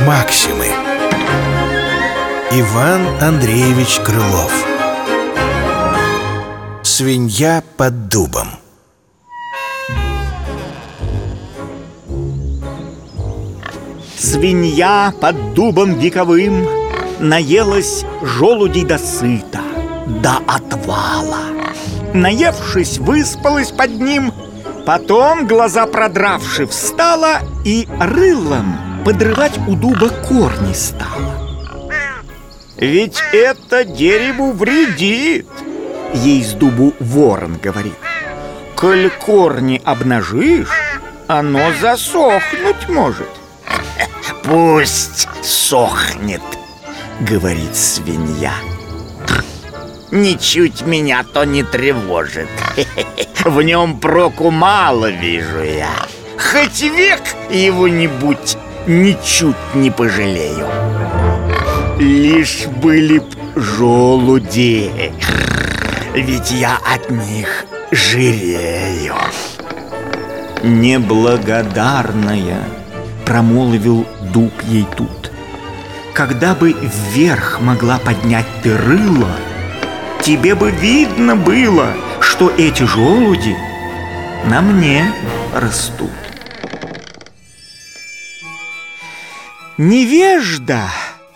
[0.00, 0.66] Максимы.
[2.50, 4.52] Иван Андреевич Крылов.
[6.82, 8.48] Свинья под дубом.
[14.18, 16.66] Свинья под дубом вековым
[17.20, 19.60] Наелась желудей до сыта,
[20.06, 21.53] до отвала
[22.14, 24.32] Наевшись, выспалась под ним.
[24.86, 31.90] Потом, глаза продравши, встала И рылом подрывать у дуба корни стала.
[32.78, 35.46] Ведь это дереву вредит!
[36.14, 37.94] Ей с дубу ворон говорит.
[38.76, 40.68] Коль корни обнажишь,
[41.26, 43.28] оно засохнуть может
[44.44, 46.42] Пусть сохнет,
[47.20, 48.52] говорит свинья.
[50.10, 52.48] Ничуть меня то не тревожит.
[53.44, 55.94] В нем проку мало вижу я.
[56.38, 57.20] Хоть век
[57.50, 58.56] его-нибудь
[58.86, 60.68] ничуть не пожалею.
[61.98, 65.12] Лишь были б желуди,
[66.14, 69.14] ведь я от них жирею.
[70.64, 72.58] Неблагодарная
[73.26, 75.30] Промолвил дуб ей тут
[76.14, 76.74] Когда бы
[77.12, 79.28] вверх могла поднять ты рыло
[80.24, 83.54] Тебе бы видно было, что эти желуди
[84.46, 85.12] на мне
[85.52, 86.10] растут
[89.76, 90.88] Невежда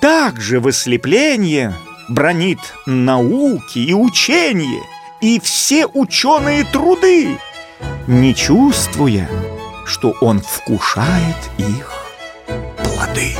[0.00, 1.74] также в ослеплении
[2.08, 4.84] бронит науки и учение
[5.20, 7.40] И все ученые труды,
[8.06, 9.28] не чувствуя,
[9.84, 11.92] что он вкушает их
[12.84, 13.34] плоды.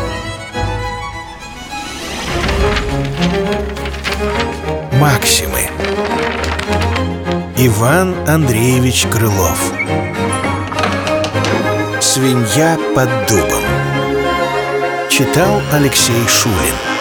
[5.07, 5.61] Максимы.
[7.57, 9.73] Иван Андреевич Крылов.
[12.01, 13.63] Свинья под дубом
[15.09, 16.96] Читал Алексей Шулин